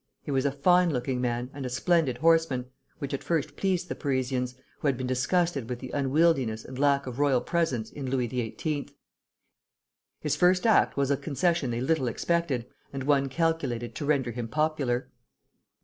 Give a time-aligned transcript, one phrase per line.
[0.23, 2.65] He was a fine looking man and a splendid horseman,
[2.97, 7.05] which at first pleased the Parisians, who had been disgusted with the unwieldiness and lack
[7.05, 8.89] of royal presence in Louis XVIII.
[10.19, 14.47] His first act was a concession they little expected, and one calculated to render him
[14.47, 15.11] popular.